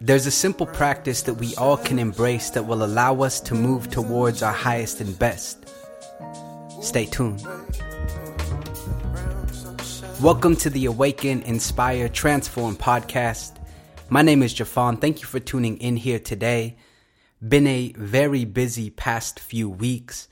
There's 0.00 0.26
a 0.26 0.30
simple 0.30 0.66
practice 0.66 1.22
that 1.22 1.34
we 1.34 1.54
all 1.56 1.76
can 1.76 1.98
embrace 1.98 2.50
that 2.50 2.66
will 2.66 2.84
allow 2.84 3.22
us 3.22 3.40
to 3.40 3.54
move 3.54 3.90
towards 3.90 4.42
our 4.42 4.52
highest 4.52 5.00
and 5.00 5.18
best. 5.18 5.68
Stay 6.80 7.06
tuned. 7.06 7.46
Welcome 10.22 10.56
to 10.56 10.70
the 10.70 10.86
Awaken, 10.86 11.42
Inspire, 11.42 12.08
Transform 12.08 12.76
podcast. 12.76 13.56
My 14.08 14.22
name 14.22 14.42
is 14.42 14.54
Jafon. 14.54 15.00
Thank 15.00 15.20
you 15.20 15.26
for 15.26 15.40
tuning 15.40 15.78
in 15.78 15.96
here 15.96 16.18
today. 16.18 16.76
Been 17.46 17.66
a 17.66 17.92
very 17.96 18.44
busy 18.44 18.90
past 18.90 19.40
few 19.40 19.68
weeks. 19.68 20.28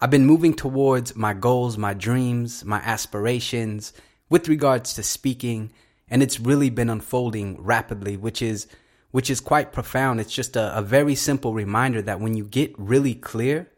I've 0.00 0.10
been 0.10 0.26
moving 0.26 0.54
towards 0.54 1.14
my 1.14 1.34
goals, 1.34 1.76
my 1.76 1.94
dreams, 1.94 2.64
my 2.64 2.78
aspirations 2.78 3.92
with 4.30 4.48
regards 4.48 4.94
to 4.94 5.02
speaking, 5.02 5.72
and 6.10 6.22
it's 6.22 6.40
really 6.40 6.68
been 6.68 6.90
unfolding 6.90 7.62
rapidly, 7.62 8.16
which 8.16 8.42
is 8.42 8.66
which 9.12 9.30
is 9.30 9.40
quite 9.40 9.72
profound. 9.72 10.20
It's 10.20 10.32
just 10.32 10.54
a, 10.56 10.76
a 10.76 10.82
very 10.82 11.14
simple 11.14 11.52
reminder 11.52 12.00
that 12.02 12.20
when 12.20 12.34
you 12.34 12.44
get 12.44 12.72
really 12.78 13.14
clear 13.14 13.68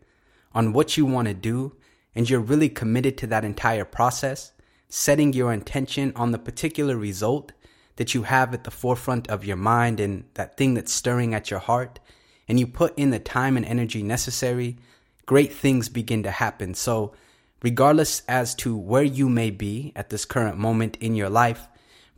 on 0.54 0.72
what 0.72 0.96
you 0.96 1.06
want 1.06 1.28
to 1.28 1.34
do 1.34 1.74
and 2.14 2.28
you're 2.28 2.40
really 2.40 2.68
committed 2.68 3.16
to 3.18 3.26
that 3.28 3.44
entire 3.44 3.86
process, 3.86 4.52
setting 4.88 5.32
your 5.32 5.52
intention 5.52 6.12
on 6.16 6.32
the 6.32 6.38
particular 6.38 6.96
result 6.96 7.52
that 7.96 8.14
you 8.14 8.24
have 8.24 8.52
at 8.52 8.64
the 8.64 8.70
forefront 8.70 9.28
of 9.28 9.44
your 9.44 9.56
mind 9.56 10.00
and 10.00 10.24
that 10.34 10.56
thing 10.56 10.74
that's 10.74 10.92
stirring 10.92 11.34
at 11.34 11.50
your 11.50 11.60
heart, 11.60 11.98
and 12.48 12.58
you 12.58 12.66
put 12.66 12.98
in 12.98 13.10
the 13.10 13.18
time 13.18 13.56
and 13.56 13.64
energy 13.64 14.02
necessary, 14.02 14.76
great 15.24 15.52
things 15.52 15.88
begin 15.88 16.22
to 16.22 16.30
happen. 16.30 16.74
So, 16.74 17.14
regardless 17.62 18.22
as 18.28 18.54
to 18.56 18.76
where 18.76 19.02
you 19.02 19.28
may 19.28 19.50
be 19.50 19.92
at 19.94 20.10
this 20.10 20.24
current 20.24 20.58
moment 20.58 20.96
in 21.00 21.14
your 21.14 21.30
life, 21.30 21.68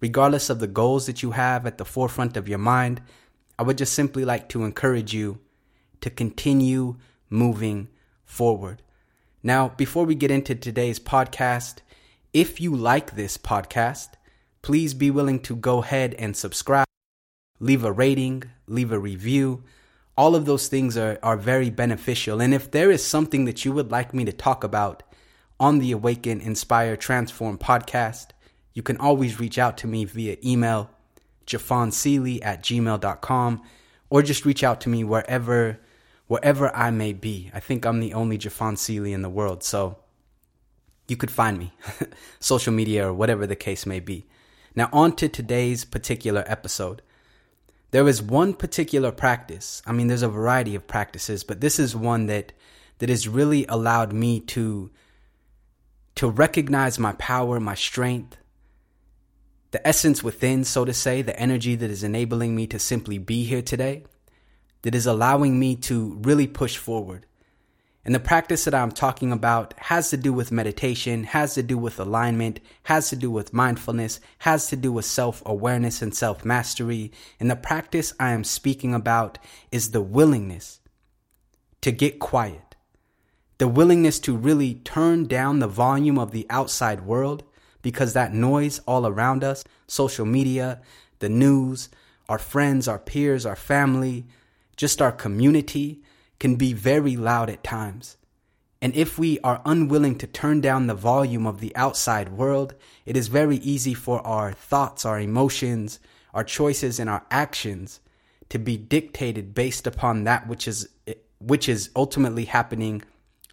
regardless 0.04 0.50
of 0.50 0.58
the 0.58 0.66
goals 0.66 1.06
that 1.06 1.22
you 1.22 1.30
have 1.30 1.64
at 1.64 1.78
the 1.78 1.84
forefront 1.96 2.36
of 2.36 2.46
your 2.46 2.58
mind, 2.58 3.00
I 3.58 3.62
would 3.62 3.78
just 3.78 3.94
simply 3.94 4.22
like 4.22 4.50
to 4.50 4.62
encourage 4.62 5.14
you 5.14 5.38
to 6.02 6.10
continue 6.10 6.96
moving 7.30 7.88
forward. 8.26 8.82
Now, 9.42 9.70
before 9.70 10.04
we 10.04 10.14
get 10.14 10.30
into 10.30 10.54
today's 10.54 11.00
podcast, 11.00 11.76
if 12.34 12.60
you 12.60 12.76
like 12.76 13.16
this 13.16 13.38
podcast, 13.38 14.08
please 14.60 14.92
be 14.92 15.10
willing 15.10 15.40
to 15.40 15.56
go 15.56 15.82
ahead 15.82 16.12
and 16.18 16.36
subscribe, 16.36 16.86
leave 17.58 17.82
a 17.82 17.90
rating, 17.90 18.42
leave 18.66 18.92
a 18.92 18.98
review. 18.98 19.62
All 20.18 20.34
of 20.34 20.44
those 20.44 20.68
things 20.68 20.98
are, 20.98 21.18
are 21.22 21.38
very 21.38 21.70
beneficial. 21.70 22.42
And 22.42 22.52
if 22.52 22.70
there 22.70 22.90
is 22.90 23.02
something 23.02 23.46
that 23.46 23.64
you 23.64 23.72
would 23.72 23.90
like 23.90 24.12
me 24.12 24.26
to 24.26 24.34
talk 24.34 24.64
about 24.64 25.02
on 25.58 25.78
the 25.78 25.92
Awaken, 25.92 26.42
Inspire, 26.42 26.94
Transform 26.94 27.56
podcast, 27.56 28.33
you 28.74 28.82
can 28.82 28.96
always 28.98 29.40
reach 29.40 29.58
out 29.58 29.78
to 29.78 29.86
me 29.86 30.04
via 30.04 30.36
email, 30.44 30.90
jafonseely 31.46 32.44
at 32.44 32.62
gmail.com, 32.62 33.62
or 34.10 34.22
just 34.22 34.44
reach 34.44 34.62
out 34.62 34.80
to 34.82 34.88
me 34.88 35.04
wherever 35.04 35.80
wherever 36.26 36.74
I 36.74 36.90
may 36.90 37.12
be. 37.12 37.50
I 37.52 37.60
think 37.60 37.84
I'm 37.84 38.00
the 38.00 38.14
only 38.14 38.38
Jafon 38.38 38.78
Seely 38.78 39.12
in 39.12 39.22
the 39.22 39.28
world, 39.28 39.62
so 39.62 39.98
you 41.06 41.16
could 41.16 41.30
find 41.30 41.58
me, 41.58 41.74
social 42.40 42.72
media 42.72 43.08
or 43.08 43.12
whatever 43.12 43.46
the 43.46 43.56
case 43.56 43.84
may 43.84 44.00
be. 44.00 44.26
Now, 44.74 44.88
on 44.92 45.14
to 45.16 45.28
today's 45.28 45.84
particular 45.84 46.42
episode. 46.46 47.02
There 47.90 48.08
is 48.08 48.20
one 48.20 48.54
particular 48.54 49.12
practice. 49.12 49.82
I 49.86 49.92
mean, 49.92 50.08
there's 50.08 50.22
a 50.22 50.28
variety 50.28 50.74
of 50.74 50.88
practices, 50.88 51.44
but 51.44 51.60
this 51.60 51.78
is 51.78 51.94
one 51.94 52.26
that 52.26 52.52
that 52.98 53.08
has 53.08 53.28
really 53.28 53.66
allowed 53.66 54.12
me 54.12 54.40
to 54.40 54.90
to 56.16 56.28
recognize 56.28 56.98
my 56.98 57.12
power, 57.14 57.60
my 57.60 57.74
strength, 57.74 58.36
the 59.74 59.84
essence 59.84 60.22
within, 60.22 60.62
so 60.62 60.84
to 60.84 60.94
say, 60.94 61.20
the 61.20 61.36
energy 61.36 61.74
that 61.74 61.90
is 61.90 62.04
enabling 62.04 62.54
me 62.54 62.64
to 62.64 62.78
simply 62.78 63.18
be 63.18 63.42
here 63.42 63.60
today, 63.60 64.04
that 64.82 64.94
is 64.94 65.04
allowing 65.04 65.58
me 65.58 65.74
to 65.74 66.16
really 66.22 66.46
push 66.46 66.76
forward. 66.76 67.26
And 68.04 68.14
the 68.14 68.20
practice 68.20 68.66
that 68.66 68.74
I'm 68.74 68.92
talking 68.92 69.32
about 69.32 69.74
has 69.78 70.10
to 70.10 70.16
do 70.16 70.32
with 70.32 70.52
meditation, 70.52 71.24
has 71.24 71.54
to 71.54 71.62
do 71.64 71.76
with 71.76 71.98
alignment, 71.98 72.60
has 72.84 73.08
to 73.08 73.16
do 73.16 73.32
with 73.32 73.52
mindfulness, 73.52 74.20
has 74.38 74.68
to 74.68 74.76
do 74.76 74.92
with 74.92 75.06
self 75.06 75.42
awareness 75.44 76.02
and 76.02 76.14
self 76.14 76.44
mastery. 76.44 77.10
And 77.40 77.50
the 77.50 77.56
practice 77.56 78.14
I 78.20 78.30
am 78.30 78.44
speaking 78.44 78.94
about 78.94 79.38
is 79.72 79.90
the 79.90 80.02
willingness 80.02 80.78
to 81.80 81.90
get 81.90 82.20
quiet, 82.20 82.76
the 83.58 83.66
willingness 83.66 84.20
to 84.20 84.36
really 84.36 84.74
turn 84.74 85.26
down 85.26 85.58
the 85.58 85.66
volume 85.66 86.20
of 86.20 86.30
the 86.30 86.46
outside 86.48 87.04
world 87.04 87.42
because 87.84 88.14
that 88.14 88.32
noise 88.32 88.80
all 88.88 89.06
around 89.06 89.44
us, 89.44 89.62
social 89.86 90.24
media, 90.24 90.80
the 91.18 91.28
news, 91.28 91.90
our 92.30 92.38
friends, 92.38 92.88
our 92.88 92.98
peers, 92.98 93.44
our 93.44 93.54
family, 93.54 94.24
just 94.74 95.02
our 95.02 95.12
community, 95.12 96.02
can 96.40 96.56
be 96.56 96.72
very 96.72 97.14
loud 97.14 97.50
at 97.50 97.62
times. 97.62 98.16
And 98.80 98.96
if 98.96 99.18
we 99.18 99.38
are 99.40 99.60
unwilling 99.66 100.16
to 100.18 100.26
turn 100.26 100.62
down 100.62 100.86
the 100.86 100.94
volume 100.94 101.46
of 101.46 101.60
the 101.60 101.76
outside 101.76 102.30
world, 102.30 102.74
it 103.04 103.18
is 103.18 103.28
very 103.28 103.56
easy 103.58 103.92
for 103.92 104.26
our 104.26 104.52
thoughts, 104.52 105.04
our 105.04 105.20
emotions, 105.20 106.00
our 106.32 106.42
choices, 106.42 106.98
and 106.98 107.10
our 107.10 107.24
actions 107.30 108.00
to 108.48 108.58
be 108.58 108.78
dictated 108.78 109.54
based 109.54 109.86
upon 109.86 110.24
that 110.24 110.48
which 110.48 110.66
is 110.66 110.88
which 111.38 111.68
is 111.68 111.90
ultimately 111.94 112.46
happening 112.46 113.02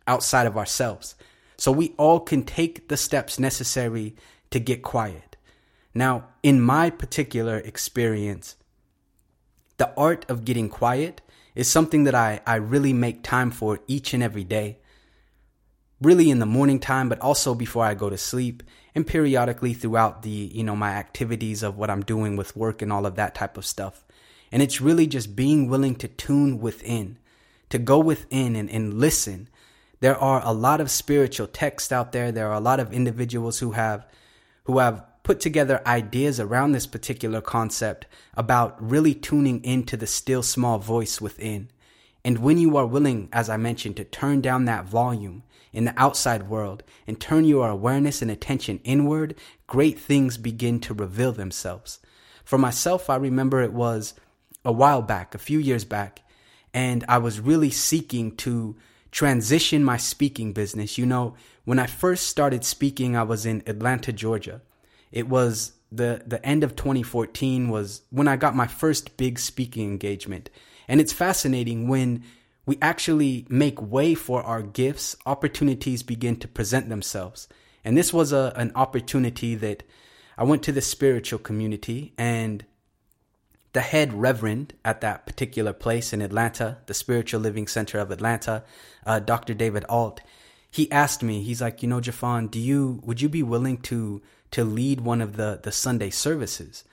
outside 0.07 0.47
of 0.47 0.57
ourselves. 0.57 1.15
So 1.61 1.71
we 1.71 1.93
all 1.95 2.19
can 2.19 2.41
take 2.41 2.87
the 2.87 2.97
steps 2.97 3.37
necessary 3.37 4.15
to 4.49 4.59
get 4.59 4.81
quiet. 4.81 5.37
Now, 5.93 6.29
in 6.41 6.59
my 6.59 6.89
particular 6.89 7.59
experience, 7.59 8.55
the 9.77 9.93
art 9.95 10.25
of 10.27 10.43
getting 10.43 10.69
quiet 10.69 11.21
is 11.53 11.69
something 11.69 12.05
that 12.05 12.15
I, 12.15 12.41
I 12.47 12.55
really 12.55 12.93
make 12.93 13.21
time 13.21 13.51
for 13.51 13.79
each 13.85 14.11
and 14.15 14.23
every 14.23 14.43
day. 14.43 14.79
Really 16.01 16.31
in 16.31 16.39
the 16.39 16.47
morning 16.47 16.79
time, 16.79 17.09
but 17.09 17.19
also 17.19 17.53
before 17.53 17.85
I 17.85 17.93
go 17.93 18.09
to 18.09 18.17
sleep 18.17 18.63
and 18.95 19.05
periodically 19.05 19.75
throughout 19.75 20.23
the, 20.23 20.31
you 20.31 20.63
know, 20.63 20.75
my 20.75 20.93
activities 20.93 21.61
of 21.61 21.77
what 21.77 21.91
I'm 21.91 22.01
doing 22.01 22.37
with 22.37 22.57
work 22.57 22.81
and 22.81 22.91
all 22.91 23.05
of 23.05 23.17
that 23.17 23.35
type 23.35 23.55
of 23.55 23.67
stuff. 23.67 24.03
And 24.51 24.63
it's 24.63 24.81
really 24.81 25.05
just 25.05 25.35
being 25.35 25.67
willing 25.67 25.93
to 25.97 26.07
tune 26.07 26.59
within, 26.59 27.19
to 27.69 27.77
go 27.77 27.99
within 27.99 28.55
and, 28.55 28.67
and 28.67 28.95
listen. 28.95 29.47
There 30.01 30.17
are 30.17 30.41
a 30.43 30.51
lot 30.51 30.81
of 30.81 30.91
spiritual 30.91 31.47
texts 31.47 31.91
out 31.91 32.11
there. 32.11 32.31
There 32.31 32.49
are 32.49 32.55
a 32.55 32.59
lot 32.59 32.79
of 32.79 32.91
individuals 32.91 33.59
who 33.59 33.71
have, 33.71 34.05
who 34.63 34.79
have 34.79 35.05
put 35.21 35.39
together 35.39 35.79
ideas 35.85 36.39
around 36.39 36.71
this 36.71 36.87
particular 36.87 37.39
concept 37.39 38.07
about 38.35 38.75
really 38.81 39.13
tuning 39.13 39.63
into 39.63 39.95
the 39.95 40.07
still 40.07 40.41
small 40.41 40.79
voice 40.79 41.21
within. 41.21 41.69
And 42.25 42.39
when 42.39 42.57
you 42.57 42.77
are 42.77 42.85
willing, 42.85 43.29
as 43.31 43.47
I 43.47 43.57
mentioned, 43.57 43.95
to 43.97 44.03
turn 44.03 44.41
down 44.41 44.65
that 44.65 44.85
volume 44.85 45.43
in 45.71 45.85
the 45.85 45.93
outside 45.97 46.49
world 46.49 46.81
and 47.05 47.19
turn 47.19 47.45
your 47.45 47.69
awareness 47.69 48.23
and 48.23 48.31
attention 48.31 48.79
inward, 48.83 49.35
great 49.67 49.99
things 49.99 50.37
begin 50.37 50.79
to 50.81 50.95
reveal 50.95 51.31
themselves. 51.31 51.99
For 52.43 52.57
myself, 52.57 53.07
I 53.07 53.17
remember 53.17 53.61
it 53.61 53.73
was 53.73 54.15
a 54.65 54.71
while 54.71 55.03
back, 55.03 55.35
a 55.35 55.39
few 55.39 55.59
years 55.59 55.85
back, 55.85 56.21
and 56.73 57.05
I 57.07 57.19
was 57.19 57.39
really 57.39 57.69
seeking 57.69 58.35
to 58.37 58.75
transition 59.11 59.83
my 59.83 59.97
speaking 59.97 60.53
business. 60.53 60.97
You 60.97 61.05
know, 61.05 61.35
when 61.65 61.79
I 61.79 61.87
first 61.87 62.27
started 62.27 62.63
speaking, 62.63 63.15
I 63.15 63.23
was 63.23 63.45
in 63.45 63.63
Atlanta, 63.67 64.11
Georgia 64.11 64.61
it 65.11 65.27
was 65.27 65.73
the 65.91 66.23
the 66.25 66.43
end 66.45 66.63
of 66.63 66.75
2014 66.75 67.69
was 67.69 68.01
when 68.09 68.27
I 68.27 68.37
got 68.37 68.55
my 68.55 68.67
first 68.67 69.17
big 69.17 69.39
speaking 69.39 69.89
engagement. 69.89 70.49
And 70.87 70.99
it's 70.99 71.13
fascinating 71.13 71.87
when 71.87 72.23
we 72.65 72.77
actually 72.81 73.45
make 73.49 73.81
way 73.81 74.13
for 74.13 74.43
our 74.43 74.61
gifts, 74.61 75.15
opportunities 75.25 76.03
begin 76.03 76.37
to 76.37 76.47
present 76.47 76.89
themselves. 76.89 77.47
And 77.83 77.97
this 77.97 78.13
was 78.13 78.31
a 78.31 78.53
an 78.55 78.71
opportunity 78.75 79.55
that 79.55 79.83
I 80.37 80.43
went 80.43 80.63
to 80.63 80.71
the 80.71 80.81
spiritual 80.81 81.39
community 81.39 82.13
and 82.17 82.65
the 83.73 83.81
head 83.81 84.13
reverend 84.13 84.73
at 84.83 85.01
that 85.01 85.25
particular 85.25 85.73
place 85.73 86.13
in 86.13 86.21
Atlanta, 86.21 86.77
the 86.87 86.93
Spiritual 86.93 87.41
Living 87.41 87.67
Center 87.67 87.99
of 87.99 88.11
Atlanta, 88.11 88.63
uh, 89.05 89.19
Dr. 89.19 89.53
David 89.53 89.85
Alt, 89.87 90.21
he 90.69 90.91
asked 90.91 91.21
me, 91.21 91.41
he's 91.43 91.61
like, 91.61 91.83
you 91.83 91.89
know, 91.89 91.99
Jafon, 91.99 92.49
do 92.49 92.59
you 92.59 93.01
would 93.03 93.21
you 93.21 93.29
be 93.29 93.43
willing 93.43 93.77
to 93.77 94.21
to 94.51 94.65
lead 94.65 95.01
one 95.01 95.21
of 95.21 95.37
the, 95.37 95.59
the 95.63 95.71
Sunday 95.71 96.09
services. 96.09 96.83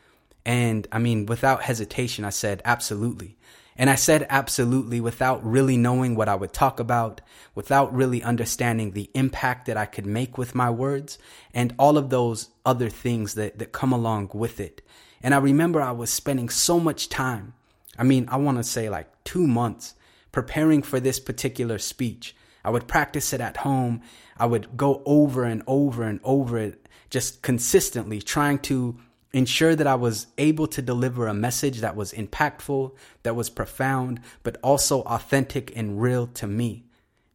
And 0.47 0.87
I 0.91 0.99
mean, 0.99 1.27
without 1.27 1.63
hesitation, 1.63 2.25
I 2.25 2.31
said, 2.31 2.63
absolutely. 2.65 3.37
And 3.77 3.91
I 3.91 3.97
said 3.97 4.27
absolutely 4.29 5.01
without 5.01 5.45
really 5.45 5.77
knowing 5.77 6.15
what 6.17 6.29
I 6.29 6.35
would 6.35 6.53
talk 6.53 6.81
about, 6.81 7.21
without 7.55 7.95
really 7.95 8.23
understanding 8.23 8.93
the 8.93 9.11
impact 9.15 9.67
that 9.67 9.77
I 9.77 9.87
could 9.87 10.07
make 10.07 10.39
with 10.39 10.55
my 10.55 10.71
words, 10.71 11.19
and 11.53 11.75
all 11.79 11.97
of 11.97 12.11
those 12.11 12.49
other 12.65 12.89
things 12.89 13.35
that, 13.35 13.59
that 13.59 13.73
come 13.73 13.93
along 13.93 14.31
with 14.33 14.59
it. 14.59 14.83
And 15.23 15.35
I 15.35 15.39
remember 15.39 15.81
I 15.81 15.93
was 15.93 16.11
spending 16.11 16.49
so 16.49 16.79
much 16.79 17.09
time, 17.09 17.55
I 17.99 18.05
mean, 18.05 18.29
I 18.31 18.37
want 18.37 18.59
to 18.59 18.65
say 18.65 18.89
like 18.89 19.09
two 19.25 19.47
months, 19.47 19.95
preparing 20.31 20.83
for 20.83 21.01
this 21.01 21.19
particular 21.19 21.79
speech. 21.79 22.37
I 22.65 22.71
would 22.71 22.87
practice 22.87 23.33
it 23.33 23.41
at 23.41 23.59
home. 23.59 24.03
I 24.37 24.47
would 24.47 24.77
go 24.77 25.03
over 25.05 25.45
and 25.45 25.63
over 25.67 26.05
and 26.05 26.21
over 26.23 26.59
it 26.59 26.89
just 27.11 27.43
consistently 27.43 28.21
trying 28.21 28.59
to 28.59 28.99
ensure 29.33 29.75
that 29.75 29.87
I 29.87 29.95
was 29.95 30.27
able 30.39 30.67
to 30.69 30.83
deliver 30.83 31.27
a 31.27 31.35
message 31.35 31.81
that 31.81 31.97
was 31.97 32.13
impactful, 32.13 32.95
that 33.23 33.37
was 33.37 33.51
profound, 33.51 34.21
but 34.43 34.57
also 34.63 35.03
authentic 35.03 35.75
and 35.77 36.01
real 36.01 36.27
to 36.29 36.47
me. 36.47 36.85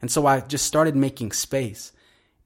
And 0.01 0.11
so 0.11 0.25
I 0.25 0.41
just 0.41 0.65
started 0.65 0.95
making 0.95 1.31
space. 1.31 1.91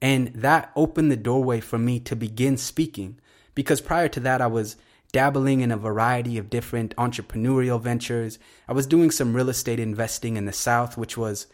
And 0.01 0.28
that 0.28 0.72
opened 0.75 1.12
the 1.12 1.18
doorway 1.18 1.60
for 1.60 1.78
me 1.78 2.00
to 2.01 2.16
begin 2.16 2.57
speaking. 2.57 3.19
Because 3.56 3.81
prior 3.81 4.07
to 4.10 4.19
that, 4.22 4.42
I 4.42 4.48
was 4.48 4.75
dabbling 5.12 5.62
in 5.62 5.71
a 5.71 5.77
variety 5.77 6.38
of 6.38 6.50
different 6.50 6.95
entrepreneurial 6.98 7.81
ventures. 7.81 8.39
I 8.68 8.74
was 8.74 8.88
doing 8.88 9.12
some 9.12 9.36
real 9.36 9.50
estate 9.50 9.80
investing 9.80 10.38
in 10.38 10.45
the 10.45 10.54
South, 10.54 10.98
which 10.98 11.18
was, 11.18 11.48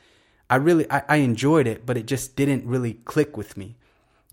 I 0.50 0.56
really, 0.56 0.90
I, 0.92 1.04
I 1.08 1.16
enjoyed 1.18 1.68
it, 1.68 1.86
but 1.86 1.98
it 1.98 2.06
just 2.06 2.36
didn't 2.36 2.66
really 2.66 2.94
click 3.06 3.38
with 3.38 3.56
me. 3.56 3.76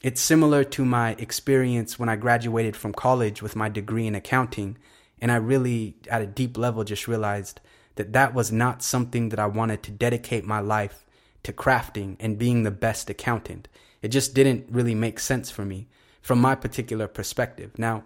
It's 0.03 0.21
similar 0.21 0.65
to 0.65 0.85
my 0.85 1.11
experience 1.19 1.99
when 1.99 2.09
I 2.09 2.17
graduated 2.17 2.75
from 2.75 2.95
college 2.95 3.43
with 3.43 3.55
my 3.55 3.69
degree 3.69 4.07
in 4.07 4.15
accounting. 4.15 4.79
And 5.21 5.31
I 5.31 5.37
really, 5.37 5.97
at 6.11 6.23
a 6.23 6.27
deep 6.27 6.57
level, 6.57 6.85
just 6.85 7.07
realized 7.07 7.61
that 7.97 8.15
that 8.15 8.33
was 8.33 8.51
not 8.51 8.83
something 8.83 9.29
that 9.29 9.39
I 9.39 9.47
wanted 9.47 9.83
to 9.83 9.91
dedicate 9.91 10.47
my 10.47 10.61
life 10.61 11.05
to 11.43 11.53
crafting 11.53 12.17
and 12.19 12.39
being 12.39 12.63
the 12.63 12.71
best 12.71 13.11
accountant. 13.11 13.69
It 14.01 14.09
just 14.09 14.35
didn't 14.35 14.67
really 14.71 14.95
make 14.95 15.21
sense 15.21 15.51
for 15.51 15.67
me 15.67 15.89
from 16.23 16.41
my 16.41 16.55
particular 16.55 17.07
perspective. 17.07 17.79
Now, 17.79 18.05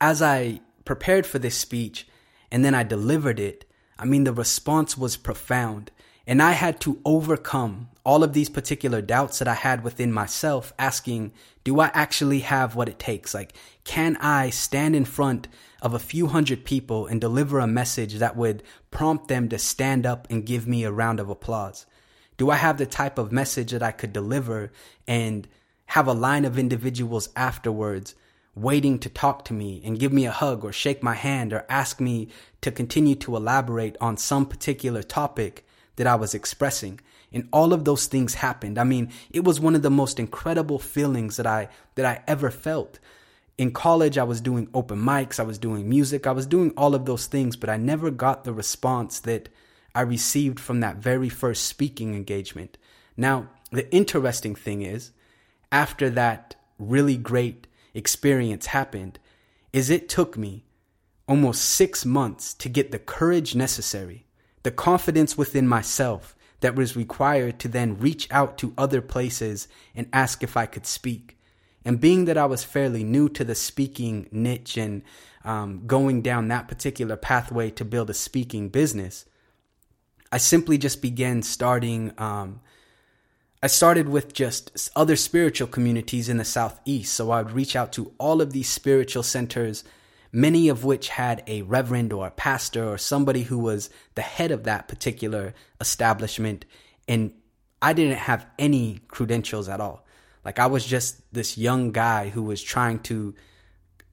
as 0.00 0.22
I 0.22 0.60
prepared 0.84 1.26
for 1.26 1.38
this 1.38 1.56
speech 1.56 2.08
and 2.50 2.64
then 2.64 2.74
I 2.74 2.82
delivered 2.82 3.38
it, 3.38 3.64
I 3.98 4.04
mean, 4.04 4.24
the 4.24 4.32
response 4.32 4.96
was 4.96 5.16
profound. 5.16 5.90
And 6.26 6.42
I 6.42 6.52
had 6.52 6.80
to 6.82 7.00
overcome 7.04 7.88
all 8.04 8.22
of 8.22 8.32
these 8.32 8.48
particular 8.48 9.02
doubts 9.02 9.38
that 9.38 9.48
I 9.48 9.54
had 9.54 9.82
within 9.82 10.12
myself, 10.12 10.72
asking, 10.78 11.32
do 11.64 11.80
I 11.80 11.90
actually 11.92 12.40
have 12.40 12.74
what 12.74 12.88
it 12.88 12.98
takes? 12.98 13.34
Like, 13.34 13.52
can 13.84 14.16
I 14.18 14.50
stand 14.50 14.94
in 14.94 15.04
front 15.04 15.48
of 15.82 15.92
a 15.92 15.98
few 15.98 16.28
hundred 16.28 16.64
people 16.64 17.06
and 17.06 17.20
deliver 17.20 17.58
a 17.58 17.66
message 17.66 18.14
that 18.14 18.36
would 18.36 18.62
prompt 18.90 19.28
them 19.28 19.48
to 19.48 19.58
stand 19.58 20.06
up 20.06 20.26
and 20.30 20.46
give 20.46 20.66
me 20.68 20.84
a 20.84 20.92
round 20.92 21.20
of 21.20 21.28
applause? 21.28 21.84
Do 22.36 22.50
I 22.50 22.56
have 22.56 22.78
the 22.78 22.86
type 22.86 23.18
of 23.18 23.32
message 23.32 23.72
that 23.72 23.82
I 23.82 23.92
could 23.92 24.12
deliver 24.12 24.72
and 25.06 25.48
have 25.86 26.06
a 26.06 26.12
line 26.14 26.44
of 26.44 26.58
individuals 26.58 27.28
afterwards 27.34 28.14
waiting 28.54 28.98
to 28.98 29.08
talk 29.08 29.44
to 29.44 29.52
me 29.52 29.80
and 29.84 29.98
give 29.98 30.12
me 30.12 30.26
a 30.26 30.30
hug 30.30 30.64
or 30.64 30.72
shake 30.72 31.02
my 31.02 31.14
hand 31.14 31.52
or 31.52 31.64
ask 31.68 32.00
me 32.00 32.28
to 32.60 32.70
continue 32.70 33.14
to 33.14 33.36
elaborate 33.36 33.96
on 34.00 34.16
some 34.16 34.46
particular 34.46 35.02
topic 35.02 35.64
that 35.96 36.06
I 36.06 36.16
was 36.16 36.34
expressing. 36.34 37.00
And 37.32 37.48
all 37.52 37.72
of 37.72 37.84
those 37.84 38.06
things 38.06 38.34
happened. 38.34 38.78
I 38.78 38.84
mean, 38.84 39.12
it 39.30 39.44
was 39.44 39.60
one 39.60 39.76
of 39.76 39.82
the 39.82 39.90
most 39.90 40.18
incredible 40.18 40.78
feelings 40.78 41.36
that 41.36 41.46
I 41.46 41.68
that 41.94 42.06
I 42.06 42.22
ever 42.26 42.50
felt. 42.50 42.98
In 43.56 43.70
college, 43.72 44.16
I 44.18 44.24
was 44.24 44.40
doing 44.40 44.68
open 44.72 44.98
mics, 44.98 45.38
I 45.38 45.44
was 45.44 45.58
doing 45.58 45.88
music, 45.88 46.26
I 46.26 46.32
was 46.32 46.46
doing 46.46 46.72
all 46.76 46.94
of 46.94 47.04
those 47.04 47.26
things, 47.26 47.56
but 47.56 47.70
I 47.70 47.76
never 47.76 48.10
got 48.10 48.44
the 48.44 48.54
response 48.54 49.20
that 49.20 49.48
I 49.94 50.00
received 50.00 50.58
from 50.58 50.80
that 50.80 50.96
very 50.96 51.28
first 51.28 51.66
speaking 51.66 52.14
engagement. 52.14 52.78
Now, 53.16 53.48
the 53.70 53.92
interesting 53.94 54.54
thing 54.54 54.82
is, 54.82 55.12
after 55.70 56.08
that 56.10 56.56
really 56.78 57.16
great 57.18 57.66
experience 57.94 58.66
happened, 58.66 59.18
is 59.72 59.90
it 59.90 60.08
took 60.08 60.36
me 60.36 60.64
almost 61.26 61.64
six 61.64 62.04
months 62.04 62.54
to 62.54 62.68
get 62.68 62.90
the 62.90 62.98
courage 62.98 63.54
necessary 63.54 64.26
the 64.62 64.70
confidence 64.70 65.38
within 65.38 65.66
myself 65.66 66.36
that 66.60 66.74
was 66.74 66.96
required 66.96 67.58
to 67.58 67.68
then 67.68 67.98
reach 67.98 68.28
out 68.30 68.58
to 68.58 68.74
other 68.76 69.00
places 69.00 69.68
and 69.94 70.08
ask 70.12 70.42
if 70.42 70.56
I 70.56 70.66
could 70.66 70.86
speak. 70.86 71.38
And 71.84 72.00
being 72.00 72.26
that 72.26 72.36
I 72.36 72.44
was 72.44 72.62
fairly 72.62 73.02
new 73.02 73.28
to 73.30 73.44
the 73.44 73.54
speaking 73.54 74.28
niche 74.30 74.76
and 74.76 75.02
um, 75.44 75.86
going 75.86 76.20
down 76.20 76.48
that 76.48 76.68
particular 76.68 77.16
pathway 77.16 77.70
to 77.70 77.84
build 77.84 78.10
a 78.10 78.14
speaking 78.14 78.68
business, 78.68 79.24
I 80.30 80.36
simply 80.36 80.76
just 80.76 81.00
began 81.00 81.42
starting. 81.42 82.12
Um, 82.18 82.60
I 83.62 83.66
started 83.66 84.08
with 84.08 84.32
just 84.32 84.90
other 84.96 85.16
spiritual 85.16 85.68
communities 85.68 86.28
in 86.28 86.38
the 86.38 86.44
Southeast. 86.44 87.14
So 87.14 87.30
I 87.30 87.42
would 87.42 87.52
reach 87.52 87.76
out 87.76 87.92
to 87.94 88.12
all 88.18 88.40
of 88.40 88.52
these 88.52 88.68
spiritual 88.68 89.22
centers 89.22 89.84
many 90.32 90.68
of 90.68 90.84
which 90.84 91.08
had 91.08 91.42
a 91.46 91.62
reverend 91.62 92.12
or 92.12 92.26
a 92.26 92.30
pastor 92.30 92.88
or 92.88 92.98
somebody 92.98 93.42
who 93.42 93.58
was 93.58 93.90
the 94.14 94.22
head 94.22 94.50
of 94.50 94.64
that 94.64 94.88
particular 94.88 95.54
establishment. 95.80 96.64
And 97.08 97.32
I 97.82 97.92
didn't 97.92 98.18
have 98.18 98.46
any 98.58 99.00
credentials 99.08 99.68
at 99.68 99.80
all. 99.80 100.06
Like 100.44 100.58
I 100.58 100.66
was 100.66 100.86
just 100.86 101.20
this 101.32 101.58
young 101.58 101.92
guy 101.92 102.28
who 102.28 102.42
was 102.42 102.62
trying 102.62 103.00
to, 103.00 103.34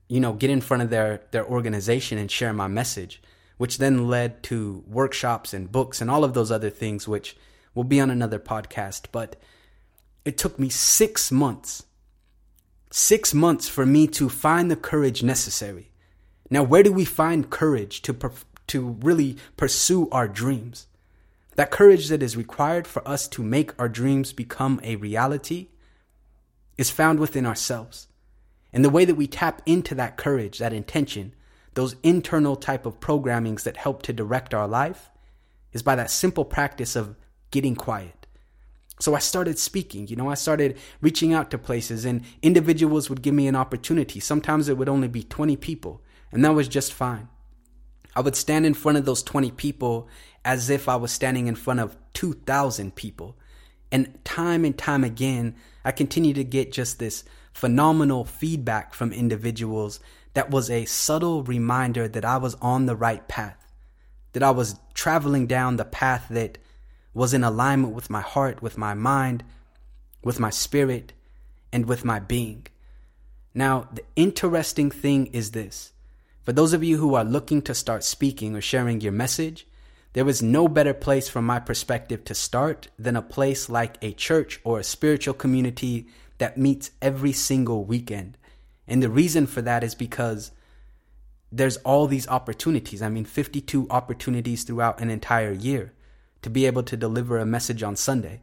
you 0.07 0.19
know, 0.19 0.33
get 0.33 0.49
in 0.49 0.61
front 0.61 0.83
of 0.83 0.89
their, 0.89 1.21
their 1.31 1.45
organization 1.45 2.17
and 2.17 2.31
share 2.31 2.53
my 2.53 2.67
message, 2.67 3.21
which 3.57 3.77
then 3.77 4.07
led 4.07 4.43
to 4.43 4.83
workshops 4.87 5.53
and 5.53 5.71
books 5.71 6.01
and 6.01 6.09
all 6.09 6.23
of 6.23 6.33
those 6.33 6.51
other 6.51 6.69
things, 6.69 7.07
which 7.07 7.37
will 7.77 7.85
be 7.85 8.01
on 8.01 8.09
another 8.09 8.39
podcast. 8.39 9.05
But 9.13 9.37
it 10.25 10.37
took 10.37 10.59
me 10.59 10.67
six 10.67 11.31
months, 11.31 11.85
six 12.91 13.33
months 13.33 13.69
for 13.69 13.85
me 13.85 14.07
to 14.07 14.27
find 14.27 14.69
the 14.69 14.75
courage 14.75 15.23
necessary 15.23 15.91
now, 16.49 16.63
where 16.63 16.83
do 16.83 16.93
we 16.93 17.05
find 17.05 17.49
courage 17.49 18.01
to, 18.03 18.31
to 18.67 18.97
really 19.01 19.37
pursue 19.57 20.07
our 20.11 20.27
dreams? 20.27 20.87
That 21.55 21.71
courage 21.71 22.07
that 22.09 22.23
is 22.23 22.37
required 22.37 22.87
for 22.87 23.05
us 23.07 23.27
to 23.29 23.43
make 23.43 23.77
our 23.79 23.89
dreams 23.89 24.31
become 24.31 24.79
a 24.83 24.95
reality 24.95 25.67
is 26.77 26.89
found 26.89 27.19
within 27.19 27.45
ourselves. 27.45 28.07
And 28.71 28.85
the 28.85 28.89
way 28.89 29.05
that 29.05 29.15
we 29.15 29.27
tap 29.27 29.61
into 29.65 29.95
that 29.95 30.17
courage, 30.17 30.59
that 30.59 30.73
intention, 30.73 31.33
those 31.73 31.95
internal 32.03 32.55
type 32.55 32.85
of 32.85 32.99
programmings 32.99 33.63
that 33.63 33.77
help 33.77 34.03
to 34.03 34.13
direct 34.13 34.53
our 34.53 34.67
life 34.67 35.09
is 35.73 35.81
by 35.81 35.95
that 35.95 36.11
simple 36.11 36.45
practice 36.45 36.95
of 36.95 37.15
getting 37.51 37.75
quiet. 37.75 38.27
So 38.99 39.13
I 39.13 39.19
started 39.19 39.59
speaking, 39.59 40.07
you 40.07 40.15
know, 40.15 40.29
I 40.29 40.33
started 40.33 40.77
reaching 41.01 41.33
out 41.33 41.51
to 41.51 41.57
places 41.57 42.03
and 42.03 42.23
individuals 42.41 43.09
would 43.09 43.21
give 43.21 43.33
me 43.33 43.47
an 43.47 43.55
opportunity. 43.55 44.19
Sometimes 44.19 44.69
it 44.69 44.77
would 44.77 44.89
only 44.89 45.07
be 45.07 45.23
20 45.23 45.55
people 45.57 46.01
and 46.31 46.43
that 46.43 46.55
was 46.55 46.67
just 46.67 46.93
fine. 46.93 47.29
I 48.15 48.21
would 48.21 48.35
stand 48.35 48.65
in 48.65 48.73
front 48.73 48.97
of 48.97 49.05
those 49.05 49.21
20 49.21 49.51
people 49.51 50.07
as 50.43 50.69
if 50.71 50.89
I 50.89 50.95
was 50.95 51.11
standing 51.11 51.45
in 51.45 51.55
front 51.55 51.79
of 51.79 51.95
2,000 52.13 52.95
people. 52.95 53.37
And 53.91 54.23
time 54.25 54.65
and 54.65 54.75
time 54.75 55.03
again, 55.03 55.55
I 55.85 55.91
continued 55.91 56.37
to 56.37 56.43
get 56.43 56.71
just 56.71 56.97
this 56.97 57.23
phenomenal 57.53 58.25
feedback 58.25 58.93
from 58.93 59.13
individuals 59.13 59.99
that 60.33 60.49
was 60.49 60.69
a 60.69 60.85
subtle 60.85 61.43
reminder 61.43 62.07
that 62.07 62.25
I 62.25 62.37
was 62.37 62.55
on 62.55 62.87
the 62.87 62.95
right 62.95 63.27
path, 63.27 63.71
that 64.33 64.43
I 64.43 64.51
was 64.51 64.79
traveling 64.93 65.47
down 65.47 65.75
the 65.75 65.85
path 65.85 66.25
that 66.29 66.57
was 67.17 67.33
in 67.33 67.43
alignment 67.43 67.95
with 67.95 68.11
my 68.11 68.21
heart, 68.21 68.61
with 68.61 68.77
my 68.77 68.93
mind, 68.93 69.43
with 70.23 70.39
my 70.39 70.51
spirit, 70.51 71.13
and 71.73 71.87
with 71.87 72.05
my 72.05 72.19
being. 72.19 72.67
Now, 73.55 73.89
the 73.91 74.03
interesting 74.15 74.91
thing 74.91 75.25
is 75.33 75.49
this 75.49 75.93
for 76.43 76.53
those 76.53 76.73
of 76.73 76.83
you 76.83 76.97
who 76.97 77.15
are 77.15 77.25
looking 77.25 77.63
to 77.63 77.73
start 77.73 78.03
speaking 78.03 78.55
or 78.55 78.61
sharing 78.61 79.01
your 79.01 79.11
message, 79.11 79.65
there 80.13 80.29
is 80.29 80.43
no 80.43 80.67
better 80.67 80.93
place 80.93 81.27
from 81.27 81.43
my 81.43 81.59
perspective 81.59 82.23
to 82.25 82.35
start 82.35 82.87
than 82.99 83.15
a 83.15 83.21
place 83.23 83.67
like 83.67 83.97
a 84.03 84.13
church 84.13 84.61
or 84.63 84.79
a 84.79 84.83
spiritual 84.83 85.33
community 85.33 86.07
that 86.37 86.55
meets 86.55 86.91
every 87.01 87.33
single 87.33 87.83
weekend. 87.83 88.37
And 88.87 89.01
the 89.01 89.09
reason 89.09 89.47
for 89.47 89.63
that 89.63 89.83
is 89.83 89.95
because 89.95 90.51
there's 91.51 91.77
all 91.77 92.05
these 92.05 92.27
opportunities. 92.27 93.01
I 93.01 93.09
mean, 93.09 93.25
52 93.25 93.87
opportunities 93.89 94.63
throughout 94.63 95.01
an 95.01 95.09
entire 95.09 95.51
year 95.51 95.93
to 96.41 96.49
be 96.49 96.65
able 96.65 96.83
to 96.83 96.97
deliver 96.97 97.37
a 97.37 97.45
message 97.45 97.83
on 97.83 97.95
Sunday. 97.95 98.41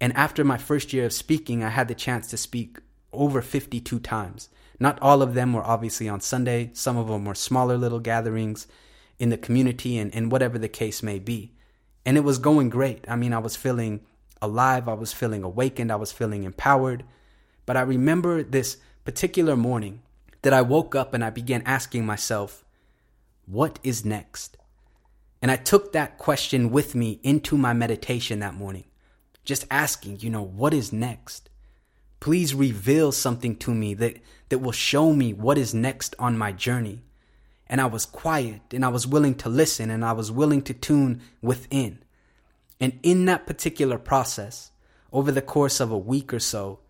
And 0.00 0.12
after 0.14 0.44
my 0.44 0.58
first 0.58 0.92
year 0.92 1.06
of 1.06 1.12
speaking, 1.12 1.64
I 1.64 1.70
had 1.70 1.88
the 1.88 1.94
chance 1.94 2.28
to 2.28 2.36
speak 2.36 2.78
over 3.12 3.40
52 3.40 3.98
times. 4.00 4.48
Not 4.78 4.98
all 5.00 5.22
of 5.22 5.34
them 5.34 5.52
were 5.52 5.64
obviously 5.64 6.08
on 6.08 6.20
Sunday. 6.20 6.70
Some 6.74 6.96
of 6.96 7.08
them 7.08 7.24
were 7.24 7.34
smaller 7.34 7.78
little 7.78 8.00
gatherings 8.00 8.66
in 9.18 9.30
the 9.30 9.38
community 9.38 9.98
and, 9.98 10.14
and 10.14 10.30
whatever 10.30 10.58
the 10.58 10.68
case 10.68 11.02
may 11.02 11.18
be. 11.18 11.52
And 12.04 12.16
it 12.16 12.24
was 12.24 12.38
going 12.38 12.68
great. 12.68 13.04
I 13.08 13.16
mean, 13.16 13.32
I 13.32 13.38
was 13.38 13.56
feeling 13.56 14.00
alive. 14.42 14.88
I 14.88 14.94
was 14.94 15.12
feeling 15.12 15.42
awakened. 15.42 15.90
I 15.90 15.96
was 15.96 16.12
feeling 16.12 16.44
empowered. 16.44 17.04
But 17.64 17.76
I 17.76 17.82
remember 17.82 18.42
this 18.42 18.76
particular 19.04 19.56
morning 19.56 20.02
that 20.42 20.52
I 20.52 20.62
woke 20.62 20.94
up 20.94 21.14
and 21.14 21.24
I 21.24 21.30
began 21.30 21.62
asking 21.64 22.04
myself, 22.04 22.64
what 23.46 23.78
is 23.82 24.04
next? 24.04 24.56
And 25.46 25.52
I 25.52 25.54
took 25.54 25.92
that 25.92 26.18
question 26.18 26.72
with 26.72 26.96
me 26.96 27.20
into 27.22 27.56
my 27.56 27.72
meditation 27.72 28.40
that 28.40 28.54
morning, 28.54 28.82
just 29.44 29.64
asking, 29.70 30.18
you 30.18 30.28
know, 30.28 30.42
what 30.42 30.74
is 30.74 30.92
next? 30.92 31.50
Please 32.18 32.52
reveal 32.52 33.12
something 33.12 33.54
to 33.58 33.72
me 33.72 33.94
that, 33.94 34.16
that 34.48 34.58
will 34.58 34.72
show 34.72 35.12
me 35.12 35.32
what 35.32 35.56
is 35.56 35.72
next 35.72 36.16
on 36.18 36.36
my 36.36 36.50
journey. 36.50 37.04
And 37.68 37.80
I 37.80 37.86
was 37.86 38.06
quiet 38.06 38.60
and 38.72 38.84
I 38.84 38.88
was 38.88 39.06
willing 39.06 39.36
to 39.36 39.48
listen 39.48 39.88
and 39.88 40.04
I 40.04 40.10
was 40.10 40.32
willing 40.32 40.62
to 40.62 40.74
tune 40.74 41.22
within. 41.40 42.02
And 42.80 42.98
in 43.04 43.26
that 43.26 43.46
particular 43.46 43.98
process, 43.98 44.72
over 45.12 45.30
the 45.30 45.42
course 45.42 45.78
of 45.78 45.92
a 45.92 45.96
week 45.96 46.34
or 46.34 46.40
so, 46.40 46.80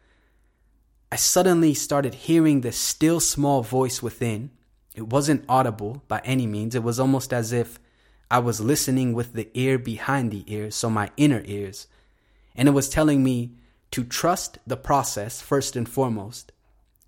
I 1.12 1.16
suddenly 1.16 1.74
started 1.74 2.14
hearing 2.14 2.62
this 2.62 2.78
still 2.78 3.20
small 3.20 3.62
voice 3.62 4.02
within. 4.02 4.50
It 4.94 5.08
wasn't 5.08 5.44
audible 5.46 6.02
by 6.08 6.22
any 6.24 6.46
means. 6.46 6.74
It 6.74 6.82
was 6.82 6.98
almost 6.98 7.34
as 7.34 7.52
if 7.52 7.78
I 8.30 8.40
was 8.40 8.60
listening 8.60 9.12
with 9.12 9.34
the 9.34 9.48
ear 9.54 9.78
behind 9.78 10.30
the 10.30 10.44
ear, 10.46 10.70
so 10.70 10.90
my 10.90 11.10
inner 11.16 11.42
ears. 11.44 11.86
And 12.56 12.68
it 12.68 12.72
was 12.72 12.88
telling 12.88 13.22
me 13.22 13.52
to 13.92 14.02
trust 14.02 14.58
the 14.66 14.76
process 14.76 15.40
first 15.40 15.76
and 15.76 15.88
foremost. 15.88 16.52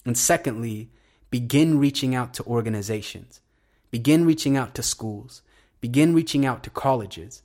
And 0.04 0.16
secondly, 0.16 0.90
begin 1.30 1.78
reaching 1.78 2.14
out 2.14 2.34
to 2.34 2.44
organizations, 2.44 3.40
begin 3.90 4.24
reaching 4.24 4.56
out 4.56 4.74
to 4.76 4.82
schools, 4.82 5.42
begin 5.80 6.14
reaching 6.14 6.46
out 6.46 6.62
to 6.62 6.70
colleges. 6.70 7.42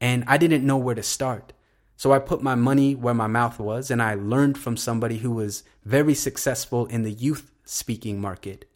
And 0.00 0.24
I 0.26 0.38
didn't 0.38 0.66
know 0.66 0.76
where 0.76 0.94
to 0.94 1.02
start. 1.02 1.52
So 1.96 2.12
I 2.12 2.18
put 2.18 2.42
my 2.42 2.54
money 2.54 2.94
where 2.94 3.14
my 3.14 3.26
mouth 3.26 3.58
was 3.58 3.90
and 3.90 4.02
I 4.02 4.14
learned 4.14 4.58
from 4.58 4.76
somebody 4.76 5.18
who 5.18 5.32
was 5.32 5.64
very 5.84 6.14
successful 6.14 6.86
in 6.86 7.02
the 7.02 7.12
youth 7.12 7.50
speaking 7.64 8.20
market. 8.20 8.66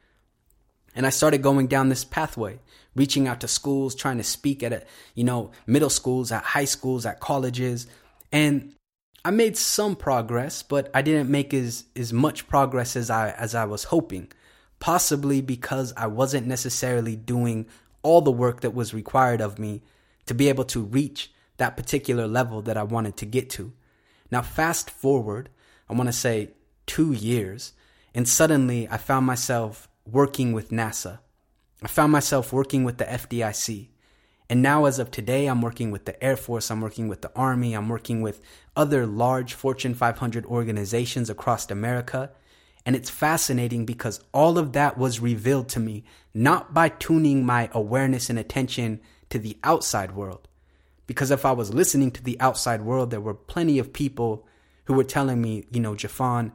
And 1.00 1.06
I 1.06 1.10
started 1.10 1.40
going 1.40 1.66
down 1.66 1.88
this 1.88 2.04
pathway, 2.04 2.58
reaching 2.94 3.26
out 3.26 3.40
to 3.40 3.48
schools, 3.48 3.94
trying 3.94 4.18
to 4.18 4.22
speak 4.22 4.62
at 4.62 4.74
a, 4.74 4.84
you 5.14 5.24
know, 5.24 5.50
middle 5.66 5.88
schools, 5.88 6.30
at 6.30 6.42
high 6.42 6.66
schools, 6.66 7.06
at 7.06 7.20
colleges. 7.20 7.86
And 8.30 8.74
I 9.24 9.30
made 9.30 9.56
some 9.56 9.96
progress, 9.96 10.62
but 10.62 10.90
I 10.92 11.00
didn't 11.00 11.30
make 11.30 11.54
as, 11.54 11.84
as 11.96 12.12
much 12.12 12.46
progress 12.48 12.96
as 12.96 13.08
I 13.08 13.30
as 13.30 13.54
I 13.54 13.64
was 13.64 13.84
hoping. 13.84 14.30
Possibly 14.78 15.40
because 15.40 15.94
I 15.96 16.06
wasn't 16.06 16.46
necessarily 16.46 17.16
doing 17.16 17.64
all 18.02 18.20
the 18.20 18.30
work 18.30 18.60
that 18.60 18.74
was 18.74 18.92
required 18.92 19.40
of 19.40 19.58
me 19.58 19.80
to 20.26 20.34
be 20.34 20.50
able 20.50 20.64
to 20.64 20.82
reach 20.82 21.32
that 21.56 21.78
particular 21.78 22.28
level 22.28 22.60
that 22.60 22.76
I 22.76 22.82
wanted 22.82 23.16
to 23.16 23.24
get 23.24 23.48
to. 23.52 23.72
Now, 24.30 24.42
fast 24.42 24.90
forward, 24.90 25.48
I 25.88 25.94
want 25.94 26.08
to 26.08 26.12
say 26.12 26.50
two 26.84 27.14
years, 27.14 27.72
and 28.14 28.28
suddenly 28.28 28.86
I 28.86 28.98
found 28.98 29.24
myself 29.24 29.86
working 30.12 30.52
with 30.52 30.70
NASA. 30.70 31.20
I 31.82 31.88
found 31.88 32.12
myself 32.12 32.52
working 32.52 32.84
with 32.84 32.98
the 32.98 33.04
FDIC. 33.04 33.88
And 34.48 34.62
now, 34.62 34.86
as 34.86 34.98
of 34.98 35.10
today, 35.10 35.46
I'm 35.46 35.62
working 35.62 35.90
with 35.90 36.06
the 36.06 36.22
Air 36.22 36.36
Force, 36.36 36.70
I'm 36.70 36.80
working 36.80 37.06
with 37.06 37.22
the 37.22 37.30
Army, 37.36 37.74
I'm 37.74 37.88
working 37.88 38.20
with 38.20 38.42
other 38.74 39.06
large 39.06 39.54
Fortune 39.54 39.94
500 39.94 40.44
organizations 40.46 41.30
across 41.30 41.70
America. 41.70 42.32
And 42.84 42.96
it's 42.96 43.10
fascinating 43.10 43.86
because 43.86 44.24
all 44.32 44.58
of 44.58 44.72
that 44.72 44.98
was 44.98 45.20
revealed 45.20 45.68
to 45.70 45.80
me 45.80 46.04
not 46.34 46.74
by 46.74 46.88
tuning 46.88 47.44
my 47.44 47.70
awareness 47.72 48.28
and 48.28 48.38
attention 48.38 49.00
to 49.28 49.38
the 49.38 49.56
outside 49.62 50.12
world, 50.12 50.48
because 51.06 51.30
if 51.30 51.44
I 51.44 51.52
was 51.52 51.72
listening 51.72 52.10
to 52.12 52.22
the 52.22 52.40
outside 52.40 52.82
world, 52.82 53.10
there 53.10 53.20
were 53.20 53.34
plenty 53.34 53.78
of 53.78 53.92
people 53.92 54.46
who 54.84 54.94
were 54.94 55.04
telling 55.04 55.40
me, 55.40 55.66
you 55.70 55.80
know, 55.80 55.94
Jafon, 55.94 56.52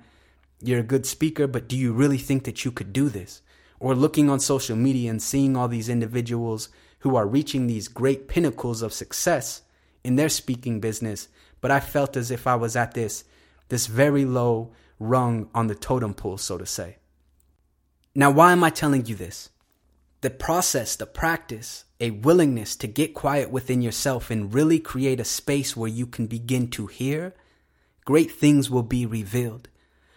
you're 0.61 0.79
a 0.79 0.83
good 0.83 1.05
speaker, 1.05 1.47
but 1.47 1.67
do 1.67 1.77
you 1.77 1.93
really 1.93 2.17
think 2.17 2.43
that 2.43 2.65
you 2.65 2.71
could 2.71 2.91
do 2.91 3.07
this? 3.09 3.41
Or 3.79 3.93
looking 3.93 4.29
on 4.29 4.39
social 4.39 4.75
media 4.75 5.09
and 5.09 5.21
seeing 5.21 5.55
all 5.55 5.67
these 5.67 5.89
individuals 5.89 6.69
who 6.99 7.15
are 7.15 7.27
reaching 7.27 7.67
these 7.67 7.87
great 7.87 8.27
pinnacles 8.27 8.81
of 8.81 8.93
success 8.93 9.61
in 10.03 10.15
their 10.15 10.29
speaking 10.29 10.79
business, 10.79 11.27
but 11.61 11.71
I 11.71 11.79
felt 11.79 12.15
as 12.15 12.31
if 12.31 12.47
I 12.47 12.55
was 12.55 12.75
at 12.75 12.93
this 12.93 13.23
this 13.67 13.87
very 13.87 14.25
low 14.25 14.71
rung 14.99 15.49
on 15.55 15.67
the 15.67 15.75
totem 15.75 16.13
pole, 16.13 16.37
so 16.37 16.57
to 16.57 16.65
say. 16.65 16.97
Now, 18.13 18.29
why 18.29 18.51
am 18.51 18.63
I 18.63 18.69
telling 18.69 19.07
you 19.07 19.15
this? 19.15 19.49
The 20.21 20.29
process, 20.29 20.95
the 20.95 21.07
practice 21.07 21.85
a 21.99 22.11
willingness 22.11 22.75
to 22.75 22.87
get 22.87 23.13
quiet 23.13 23.49
within 23.49 23.81
yourself 23.81 24.29
and 24.29 24.53
really 24.53 24.79
create 24.79 25.19
a 25.19 25.25
space 25.25 25.77
where 25.77 25.89
you 25.89 26.05
can 26.05 26.27
begin 26.27 26.67
to 26.69 26.87
hear, 26.87 27.33
great 28.03 28.31
things 28.31 28.69
will 28.69 28.83
be 28.83 29.05
revealed. 29.05 29.69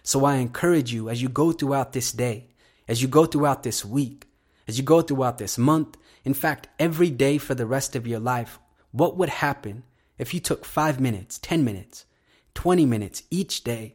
So 0.02 0.24
I 0.24 0.36
encourage 0.36 0.92
you 0.92 1.08
as 1.08 1.22
you 1.22 1.28
go 1.28 1.52
throughout 1.52 1.92
this 1.92 2.12
day, 2.12 2.48
as 2.88 3.02
you 3.02 3.08
go 3.08 3.26
throughout 3.26 3.62
this 3.62 3.84
week, 3.84 4.26
as 4.66 4.78
you 4.78 4.84
go 4.84 5.02
throughout 5.02 5.38
this 5.38 5.58
month, 5.58 5.96
in 6.24 6.34
fact, 6.34 6.68
every 6.78 7.10
day 7.10 7.38
for 7.38 7.54
the 7.54 7.66
rest 7.66 7.94
of 7.94 8.06
your 8.06 8.18
life, 8.18 8.58
what 8.90 9.16
would 9.16 9.28
happen 9.28 9.84
if 10.16 10.34
you 10.34 10.40
took 10.40 10.64
five 10.64 10.98
minutes, 10.98 11.38
10 11.38 11.64
minutes, 11.64 12.06
20 12.54 12.84
minutes 12.86 13.22
each 13.30 13.62
day 13.62 13.94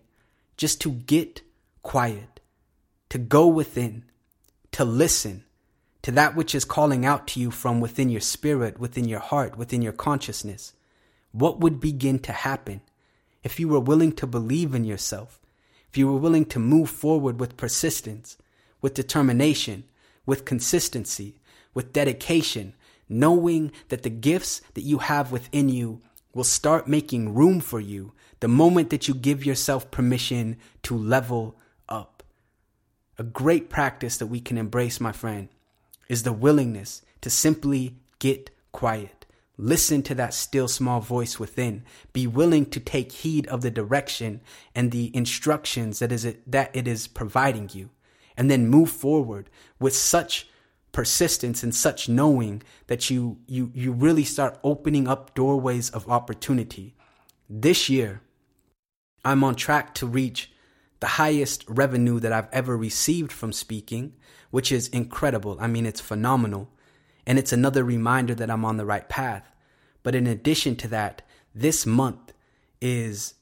just 0.55 0.79
to 0.81 0.91
get 0.91 1.41
quiet, 1.81 2.39
to 3.09 3.17
go 3.17 3.47
within, 3.47 4.05
to 4.71 4.85
listen, 4.85 5.43
to 6.01 6.11
that 6.11 6.35
which 6.35 6.53
is 6.53 6.65
calling 6.65 7.05
out 7.05 7.27
to 7.27 7.39
you 7.39 7.51
from 7.51 7.81
within 7.81 8.09
your 8.09 8.21
spirit, 8.21 8.79
within 8.79 9.05
your 9.05 9.19
heart, 9.19 9.57
within 9.57 9.81
your 9.81 9.93
consciousness, 9.93 10.73
what 11.31 11.59
would 11.59 11.79
begin 11.79 12.19
to 12.19 12.31
happen 12.31 12.81
if 13.43 13.59
you 13.59 13.67
were 13.67 13.79
willing 13.79 14.11
to 14.13 14.27
believe 14.27 14.73
in 14.73 14.83
yourself, 14.83 15.39
if 15.89 15.97
you 15.97 16.07
were 16.07 16.19
willing 16.19 16.45
to 16.45 16.59
move 16.59 16.89
forward 16.89 17.39
with 17.39 17.57
persistence, 17.57 18.37
with 18.83 18.93
determination, 18.93 19.85
with 20.27 20.45
consistency, 20.45 21.39
with 21.73 21.93
dedication, 21.93 22.75
knowing 23.09 23.71
that 23.89 24.03
the 24.03 24.09
gifts 24.09 24.61
that 24.75 24.83
you 24.83 24.99
have 24.99 25.31
within 25.31 25.69
you 25.69 26.01
will 26.33 26.43
start 26.43 26.87
making 26.87 27.33
room 27.33 27.59
for 27.59 27.79
you 27.79 28.11
the 28.41 28.47
moment 28.47 28.89
that 28.89 29.07
you 29.07 29.13
give 29.13 29.45
yourself 29.45 29.89
permission 29.89 30.57
to 30.83 30.97
level 30.97 31.55
up. 31.87 32.23
A 33.17 33.23
great 33.23 33.69
practice 33.69 34.17
that 34.17 34.27
we 34.27 34.41
can 34.41 34.57
embrace, 34.57 34.99
my 34.99 35.13
friend, 35.13 35.47
is 36.09 36.23
the 36.23 36.33
willingness 36.33 37.01
to 37.21 37.29
simply 37.29 37.95
get 38.19 38.49
quiet. 38.73 39.25
Listen 39.55 40.01
to 40.03 40.15
that 40.15 40.33
still 40.33 40.67
small 40.67 40.99
voice 40.99 41.39
within. 41.39 41.85
Be 42.11 42.27
willing 42.27 42.65
to 42.71 42.79
take 42.81 43.11
heed 43.11 43.47
of 43.47 43.61
the 43.61 43.71
direction 43.71 44.41
and 44.75 44.91
the 44.91 45.15
instructions 45.15 45.99
that 45.99 46.11
is 46.11 46.25
it, 46.25 46.51
that 46.51 46.75
it 46.75 46.87
is 46.87 47.07
providing 47.07 47.69
you. 47.71 47.91
And 48.35 48.49
then 48.49 48.67
move 48.67 48.89
forward 48.89 49.49
with 49.79 49.95
such 49.95 50.47
persistence 50.91 51.63
and 51.63 51.73
such 51.73 52.07
knowing 52.07 52.61
that 52.87 53.09
you, 53.09 53.39
you, 53.47 53.71
you 53.73 53.91
really 53.91 54.23
start 54.23 54.59
opening 54.63 55.07
up 55.07 55.33
doorways 55.33 55.89
of 55.89 56.09
opportunity. 56.09 56.95
This 57.49 57.89
year, 57.89 58.21
I'm 59.25 59.43
on 59.43 59.55
track 59.55 59.95
to 59.95 60.07
reach 60.07 60.51
the 60.99 61.07
highest 61.07 61.65
revenue 61.67 62.19
that 62.19 62.31
I've 62.31 62.49
ever 62.51 62.77
received 62.77 63.31
from 63.31 63.51
speaking 63.51 64.13
which 64.53 64.71
is 64.71 64.87
incredible. 64.89 65.57
I 65.59 65.65
mean, 65.65 65.87
it's 65.87 65.99
phenomenal. 65.99 66.69
And 67.25 67.39
it's 67.39 67.51
another 67.51 67.83
reminder 67.83 68.35
that 68.35 68.51
I'm 68.51 68.63
on 68.63 68.77
the 68.77 68.85
right 68.85 69.09
path. 69.09 69.51
But 70.03 70.13
in 70.13 70.27
addition 70.27 70.75
to 70.75 70.87
that, 70.89 71.23
this 71.55 71.87
month 71.87 72.33
is, 72.79 73.33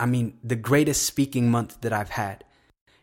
I 0.00 0.06
mean, 0.06 0.38
the 0.42 0.56
greatest 0.56 1.02
speaking 1.02 1.50
month 1.50 1.82
that 1.82 1.92
I've 1.92 2.08
had. 2.08 2.42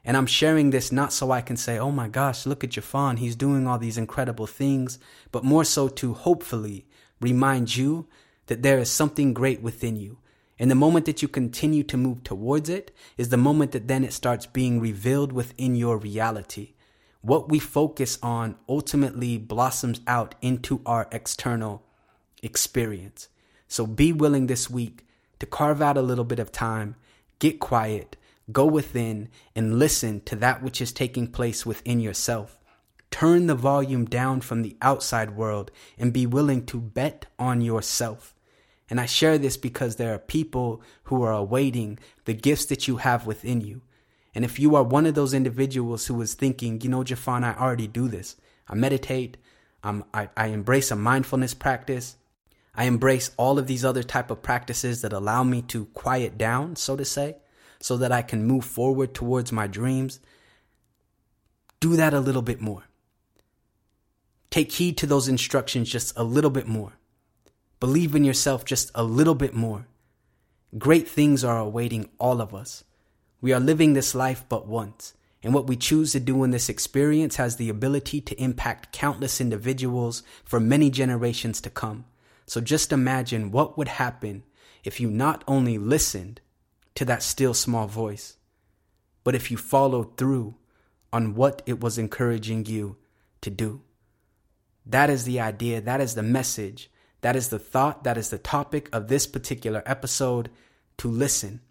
And 0.05 0.17
I'm 0.17 0.25
sharing 0.25 0.69
this 0.69 0.91
not 0.91 1.13
so 1.13 1.31
I 1.31 1.41
can 1.41 1.55
say, 1.55 1.77
oh 1.79 1.91
my 1.91 2.07
gosh, 2.07 2.45
look 2.45 2.63
at 2.63 2.71
Jafon, 2.71 3.19
he's 3.19 3.35
doing 3.35 3.67
all 3.67 3.77
these 3.77 3.97
incredible 3.97 4.47
things, 4.47 4.99
but 5.31 5.43
more 5.43 5.63
so 5.63 5.87
to 5.87 6.13
hopefully 6.13 6.85
remind 7.21 7.75
you 7.75 8.07
that 8.47 8.63
there 8.63 8.79
is 8.79 8.89
something 8.89 9.33
great 9.33 9.61
within 9.61 9.95
you. 9.95 10.17
And 10.59 10.69
the 10.69 10.75
moment 10.75 11.05
that 11.05 11.21
you 11.21 11.27
continue 11.27 11.83
to 11.83 11.97
move 11.97 12.23
towards 12.23 12.69
it 12.69 12.95
is 13.17 13.29
the 13.29 13.37
moment 13.37 13.71
that 13.71 13.87
then 13.87 14.03
it 14.03 14.13
starts 14.13 14.45
being 14.45 14.79
revealed 14.79 15.31
within 15.31 15.75
your 15.75 15.97
reality 15.97 16.73
what 17.23 17.47
we 17.47 17.57
focus 17.57 18.19
on 18.21 18.53
ultimately 18.67 19.37
blossoms 19.37 20.01
out 20.07 20.35
into 20.41 20.81
our 20.85 21.07
external 21.13 21.81
experience. 22.43 23.29
So 23.69 23.87
be 23.87 24.11
willing 24.11 24.47
this 24.47 24.69
week 24.69 25.07
to 25.39 25.45
carve 25.45 25.81
out 25.81 25.97
a 25.97 26.01
little 26.01 26.25
bit 26.25 26.39
of 26.39 26.51
time, 26.51 26.97
get 27.39 27.61
quiet, 27.61 28.17
go 28.51 28.65
within, 28.65 29.29
and 29.55 29.79
listen 29.79 30.21
to 30.21 30.35
that 30.37 30.61
which 30.61 30.81
is 30.81 30.91
taking 30.91 31.27
place 31.27 31.65
within 31.65 31.99
yourself. 31.99 32.59
Turn 33.11 33.47
the 33.47 33.55
volume 33.55 34.05
down 34.05 34.41
from 34.41 34.63
the 34.63 34.75
outside 34.81 35.35
world 35.35 35.71
and 35.97 36.11
be 36.11 36.25
willing 36.25 36.65
to 36.65 36.81
bet 36.81 37.27
on 37.37 37.61
yourself. 37.61 38.35
And 38.89 38.99
I 38.99 39.05
share 39.05 39.37
this 39.37 39.55
because 39.55 39.95
there 39.95 40.13
are 40.13 40.19
people 40.19 40.81
who 41.03 41.21
are 41.23 41.31
awaiting 41.31 41.99
the 42.25 42.33
gifts 42.33 42.65
that 42.65 42.87
you 42.87 42.97
have 42.97 43.25
within 43.25 43.61
you. 43.61 43.81
And 44.35 44.43
if 44.43 44.59
you 44.59 44.75
are 44.75 44.83
one 44.83 45.05
of 45.05 45.13
those 45.15 45.33
individuals 45.33 46.07
who 46.07 46.19
is 46.21 46.33
thinking, 46.33 46.81
you 46.81 46.89
know, 46.89 47.03
Jafon, 47.03 47.43
I 47.43 47.59
already 47.59 47.87
do 47.87 48.07
this. 48.07 48.35
I 48.67 48.75
meditate. 48.75 49.37
I, 49.83 50.29
I 50.35 50.47
embrace 50.47 50.91
a 50.91 50.95
mindfulness 50.95 51.53
practice. 51.53 52.17
I 52.75 52.85
embrace 52.85 53.31
all 53.37 53.59
of 53.59 53.67
these 53.67 53.85
other 53.85 54.03
type 54.03 54.31
of 54.31 54.41
practices 54.41 55.01
that 55.01 55.13
allow 55.13 55.43
me 55.43 55.61
to 55.63 55.85
quiet 55.87 56.37
down, 56.37 56.75
so 56.75 56.95
to 56.95 57.05
say, 57.05 57.35
so 57.83 57.97
that 57.97 58.13
I 58.13 58.21
can 58.21 58.45
move 58.45 58.63
forward 58.63 59.13
towards 59.13 59.51
my 59.51 59.67
dreams. 59.67 60.21
Do 61.81 61.97
that 61.97 62.13
a 62.13 62.21
little 62.21 62.41
bit 62.41 62.61
more. 62.61 62.83
Take 64.49 64.71
heed 64.71 64.97
to 64.99 65.05
those 65.05 65.27
instructions 65.27 65.89
just 65.89 66.17
a 66.17 66.23
little 66.23 66.49
bit 66.49 66.65
more. 66.65 66.93
Believe 67.81 68.15
in 68.15 68.23
yourself 68.23 68.63
just 68.63 68.89
a 68.95 69.03
little 69.03 69.35
bit 69.35 69.53
more. 69.53 69.85
Great 70.77 71.09
things 71.09 71.43
are 71.43 71.59
awaiting 71.59 72.09
all 72.19 72.39
of 72.39 72.55
us. 72.55 72.85
We 73.41 73.51
are 73.51 73.59
living 73.59 73.91
this 73.91 74.15
life 74.15 74.45
but 74.47 74.65
once, 74.65 75.13
and 75.43 75.53
what 75.53 75.67
we 75.67 75.75
choose 75.75 76.13
to 76.13 76.21
do 76.21 76.45
in 76.45 76.51
this 76.51 76.69
experience 76.69 77.35
has 77.35 77.57
the 77.57 77.67
ability 77.67 78.21
to 78.21 78.41
impact 78.41 78.93
countless 78.93 79.41
individuals 79.41 80.23
for 80.45 80.61
many 80.61 80.89
generations 80.89 81.59
to 81.59 81.69
come. 81.69 82.05
So 82.45 82.61
just 82.61 82.93
imagine 82.93 83.51
what 83.51 83.77
would 83.77 83.89
happen 83.89 84.43
if 84.85 85.01
you 85.01 85.11
not 85.11 85.43
only 85.49 85.77
listened 85.77 86.39
to 86.95 87.05
that 87.05 87.23
still 87.23 87.53
small 87.53 87.87
voice, 87.87 88.37
but 89.23 89.35
if 89.35 89.49
you 89.49 89.57
followed 89.57 90.17
through 90.17 90.55
on 91.13 91.35
what 91.35 91.61
it 91.67 91.79
was 91.79 91.97
encouraging 91.97 92.65
you 92.65 92.97
to 93.41 93.51
do. 93.51 93.81
That 94.85 95.09
is 95.09 95.23
the 95.23 95.39
idea. 95.39 95.79
That 95.79 96.01
is 96.01 96.15
the 96.15 96.23
message. 96.23 96.89
That 97.21 97.35
is 97.35 97.49
the 97.49 97.59
thought. 97.59 98.03
That 98.03 98.17
is 98.17 98.31
the 98.31 98.39
topic 98.39 98.89
of 98.91 99.07
this 99.07 99.27
particular 99.27 99.83
episode 99.85 100.49
to 100.97 101.07
listen, 101.07 101.61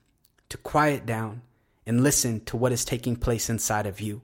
to 0.48 0.56
quiet 0.56 1.04
down 1.04 1.42
and 1.84 2.02
listen 2.02 2.44
to 2.44 2.56
what 2.56 2.72
is 2.72 2.84
taking 2.84 3.16
place 3.16 3.50
inside 3.50 3.86
of 3.86 4.00
you. 4.00 4.22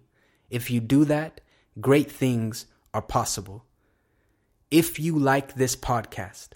If 0.49 0.71
you 0.71 0.81
do 0.81 1.05
that, 1.07 1.41
great 1.81 2.11
things 2.11 2.67
are 2.95 3.03
possible. 3.03 3.65
If 4.71 4.99
you 4.99 5.19
like 5.19 5.55
this 5.55 5.75
podcast, 5.75 6.51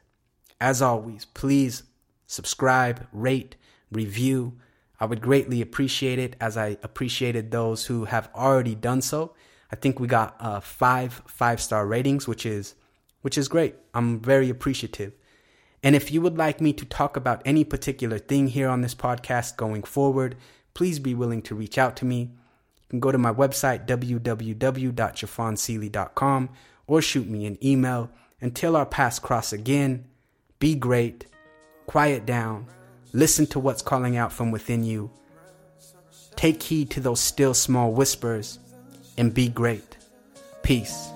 as 0.61 0.80
always, 0.80 1.25
please 1.25 1.82
subscribe, 2.26 3.06
rate, 3.12 3.56
review. 3.92 4.54
I 4.99 5.06
would 5.06 5.20
greatly 5.20 5.61
appreciate 5.61 6.18
it 6.18 6.37
as 6.40 6.56
I 6.56 6.78
appreciated 6.82 7.50
those 7.50 7.87
who 7.87 8.06
have 8.06 8.30
already 8.34 8.75
done 8.75 9.02
so. 9.02 9.34
I 9.70 9.76
think 9.76 9.99
we 9.99 10.06
got 10.06 10.37
uh, 10.38 10.61
five 10.61 11.22
five 11.26 11.61
star 11.61 11.87
ratings, 11.87 12.28
which 12.28 12.46
is 12.46 12.75
which 13.22 13.38
is 13.38 13.49
great. 13.49 13.75
I'm 13.94 14.20
very 14.20 14.50
appreciative. 14.50 15.14
And 15.82 15.96
if 15.96 16.12
you 16.12 16.20
would 16.20 16.38
like 16.38 16.61
me 16.61 16.72
to 16.75 16.84
talk 16.84 17.16
about 17.16 17.42
any 17.44 17.64
particular 17.64 18.18
thing 18.18 18.46
here 18.49 18.68
on 18.68 18.82
this 18.82 18.94
podcast 18.94 19.56
going 19.56 19.82
forward, 19.82 20.37
please 20.75 20.99
be 20.99 21.14
willing 21.14 21.40
to 21.42 21.54
reach 21.54 21.78
out 21.78 21.96
to 21.96 22.04
me. 22.04 22.20
You 22.20 22.88
can 22.88 23.00
go 23.00 23.11
to 23.11 23.18
my 23.18 23.32
website, 23.32 23.87
www.jafonseely.com, 23.87 26.49
or 26.87 27.02
shoot 27.02 27.28
me 27.28 27.46
an 27.46 27.58
email. 27.64 28.11
Until 28.40 28.76
our 28.76 28.87
paths 28.87 29.18
cross 29.18 29.52
again, 29.52 30.06
be 30.58 30.75
great, 30.75 31.26
quiet 31.87 32.26
down, 32.26 32.66
Listen 33.12 33.47
to 33.49 33.59
what's 33.59 33.83
calling 33.83 34.16
out 34.16 34.33
from 34.33 34.50
within 34.50 34.85
you. 34.85 35.11
Take 36.35 36.62
heed 36.62 36.90
to 36.90 37.00
those 37.00 37.21
still 37.21 37.52
small 37.52 37.92
whispers 37.92 38.59
and 39.19 39.35
be 39.35 39.49
great. 39.49 39.99
Peace. 40.62 41.11